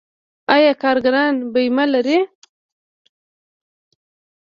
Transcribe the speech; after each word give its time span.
آیا 0.55 0.73
کارګران 0.83 1.33
بیمه 1.53 1.85
لري؟ 1.93 2.17